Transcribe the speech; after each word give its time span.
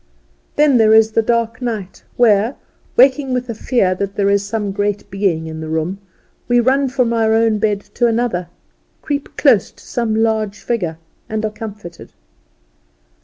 Then 0.55 0.77
there 0.77 0.95
is 0.95 1.15
a 1.15 1.21
dark 1.21 1.61
night, 1.61 2.03
where, 2.17 2.55
waking 2.97 3.35
with 3.35 3.49
a 3.49 3.53
fear 3.53 3.93
that 3.93 4.15
there 4.15 4.31
is 4.31 4.43
some 4.43 4.71
great 4.71 5.07
being 5.11 5.45
in 5.45 5.61
the 5.61 5.69
room, 5.69 5.99
we 6.47 6.59
run 6.59 6.87
from 6.89 7.13
our 7.13 7.33
own 7.33 7.59
bed 7.59 7.81
to 7.93 8.07
another, 8.07 8.47
creep 9.03 9.37
close 9.37 9.69
to 9.69 9.83
some 9.85 10.15
large 10.15 10.57
figure, 10.59 10.97
and 11.29 11.45
are 11.45 11.51
comforted. 11.51 12.13